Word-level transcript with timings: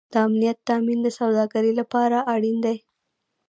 د 0.13 0.13
امنیت 0.27 0.57
تامین 0.67 0.99
د 1.03 1.07
سوداګرۍ 1.19 1.71
لپاره 1.81 2.17
اړین 2.33 2.57
دی 2.65 2.77